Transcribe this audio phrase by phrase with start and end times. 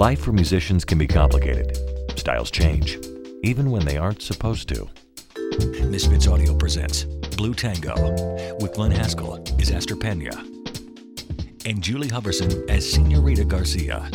[0.00, 1.76] Life for musicians can be complicated.
[2.18, 2.98] Styles change,
[3.42, 4.88] even when they aren't supposed to.
[5.84, 7.04] Misfits Audio presents
[7.36, 7.92] Blue Tango
[8.60, 10.30] with Glenn Hascall as Astor Pena
[11.66, 14.10] and Julie Hoverson as Senorita Garcia.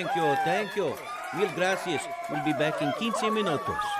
[0.00, 0.94] Thank you, thank you.
[1.36, 2.00] Mil gracias.
[2.30, 3.99] We'll be back in 15 minutos.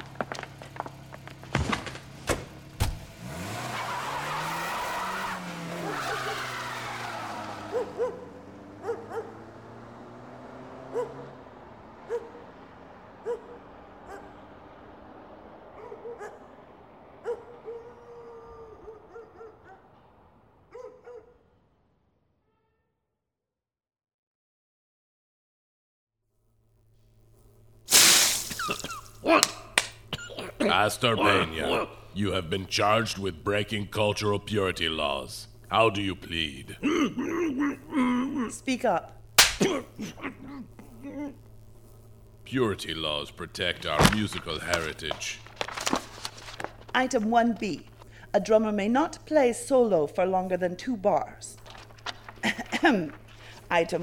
[30.71, 35.47] Astor Pena, you have been charged with breaking cultural purity laws.
[35.67, 36.77] How do you plead?
[38.51, 39.21] Speak up.
[42.45, 45.39] Purity laws protect our musical heritage.
[46.95, 47.83] Item 1B.
[48.33, 51.57] A drummer may not play solo for longer than two bars.
[52.83, 53.11] Item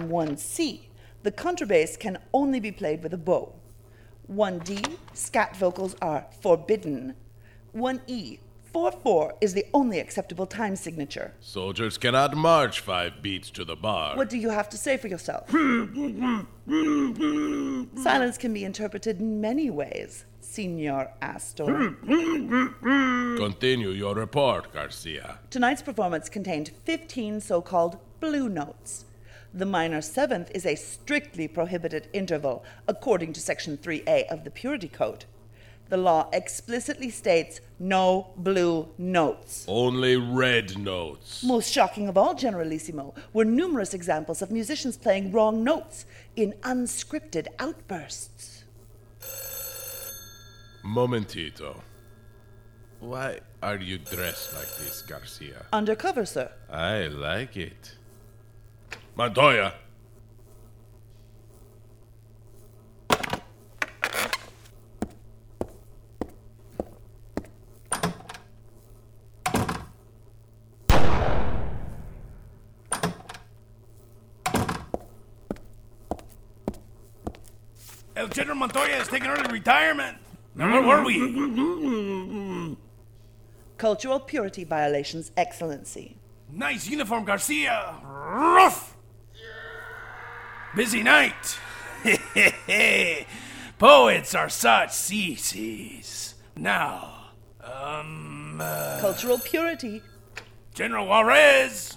[0.09, 0.81] 1C.
[1.23, 3.55] The contrabass can only be played with a bow.
[4.31, 4.97] 1D.
[5.15, 7.15] Scat vocals are forbidden.
[7.75, 8.39] 1E.
[8.73, 11.33] 4 4 is the only acceptable time signature.
[11.41, 14.15] Soldiers cannot march five beats to the bar.
[14.17, 15.49] What do you have to say for yourself?
[18.03, 21.97] Silence can be interpreted in many ways, Senor Astor.
[23.39, 25.39] Continue your report, Garcia.
[25.49, 29.07] Tonight's performance contained 15 so called blue notes.
[29.55, 34.89] The minor seventh is a strictly prohibited interval according to Section 3A of the Purity
[34.89, 35.25] Code.
[35.89, 39.65] The law explicitly states no blue notes.
[39.67, 41.43] Only red notes.
[41.43, 46.05] Most shocking of all, Generalissimo, were numerous examples of musicians playing wrong notes
[46.37, 48.65] in unscripted outbursts.
[50.83, 51.83] Momentito.
[53.01, 55.65] Why are you dressed like this, Garcia?
[55.73, 56.51] Undercover, sir.
[56.69, 57.95] I like it.
[59.19, 59.75] Montoya!
[78.15, 80.17] El General Montoya is taking early retirement.
[80.55, 82.77] Where were we?
[83.79, 86.17] Cultural purity violations, Excellency.
[86.53, 87.97] Nice uniform, Garcia.
[88.05, 88.95] Rough.
[90.79, 91.59] Busy night.
[93.81, 96.37] Poets are such sissies.
[96.55, 100.03] Now, um, uh, Cultural purity.
[100.75, 101.97] General Juarez.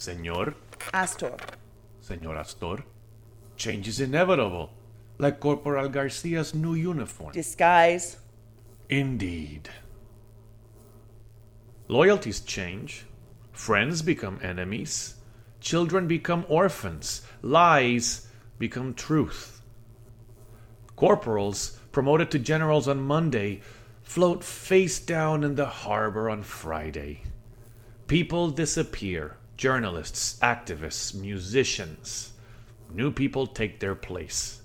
[0.00, 0.54] Senor,
[0.92, 1.36] Astor.
[2.02, 2.84] Senor Astor,
[3.56, 4.70] change is inevitable,
[5.18, 7.32] like Corporal Garcia's new uniform.
[7.32, 8.16] Disguise.
[8.90, 9.68] Indeed.
[11.86, 13.06] Loyalties change,
[13.52, 15.14] friends become enemies,
[15.60, 18.26] children become orphans, lies
[18.58, 19.62] become truth.
[20.96, 23.60] Corporals, promoted to generals on Monday,
[24.02, 27.22] float face down in the harbor on Friday.
[28.08, 32.32] People disappear journalists, activists, musicians.
[32.92, 34.60] New people take their place.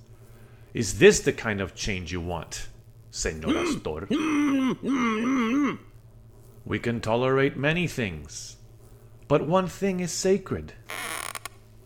[0.74, 2.68] Is this the kind of change you want,
[3.12, 3.58] Senor hmm.
[3.58, 4.08] Astor?
[4.10, 5.76] Hmm, hmm,
[6.66, 8.58] we can tolerate many things,
[9.28, 10.74] but one thing is sacred.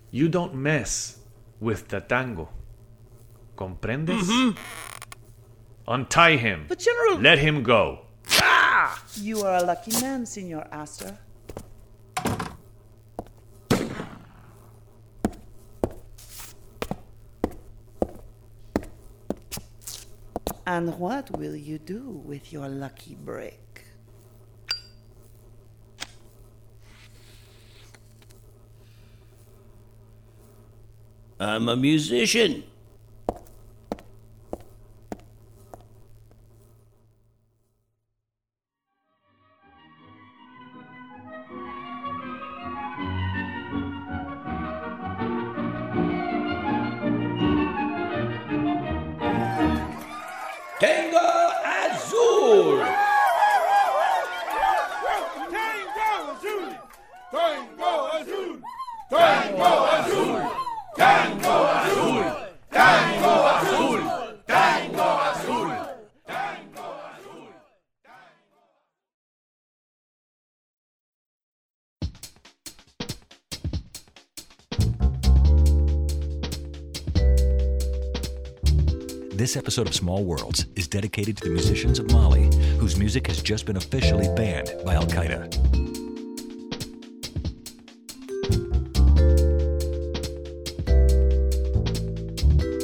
[0.09, 1.19] You don't mess
[1.59, 2.47] with the tango.
[3.57, 4.23] Comprendes?
[4.23, 4.57] Mm-hmm.
[5.85, 6.65] Untie him.
[6.69, 8.05] But, General, Let him go.
[8.39, 9.03] Ah!
[9.15, 11.17] you are a lucky man, Senor Astor.
[20.71, 23.83] And what will you do with your lucky break?
[31.37, 32.63] I'm a musician.
[50.81, 51.21] Tango
[51.63, 53.00] Azul!
[79.41, 82.43] This episode of Small Worlds is dedicated to the musicians of Mali,
[82.77, 85.51] whose music has just been officially banned by Al Qaeda.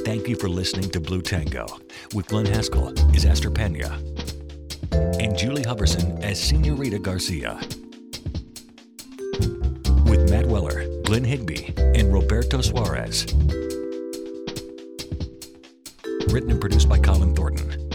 [0.04, 1.68] Thank you for listening to Blue Tango
[2.16, 4.02] with Glenn Hascall as Astor Pena
[4.92, 7.60] and Julie Hoverson as Senorita Garcia.
[10.10, 13.28] With Matt Weller, Glenn Higbee, and Roberto Suarez.
[16.32, 17.90] Written and produced by Colin Thornton.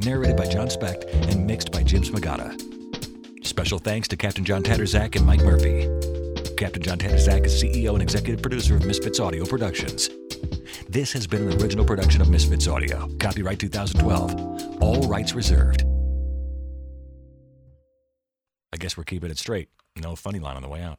[0.00, 3.46] Narrated by Jon Specht and mixed by Jim Smagata.
[3.46, 5.88] Special thanks to Captain John Tadrzak and Mike Murphy.
[6.56, 10.10] Captain John Tadrzak is CEO and executive producer of Misfits Audio Productions.
[10.88, 13.08] This has been an original production of Misfits Audio.
[13.18, 14.82] Copyright 2012.
[14.82, 15.84] All rights reserved.
[18.72, 19.68] I guess we're keeping it straight.
[19.96, 20.98] No funny line on the way out.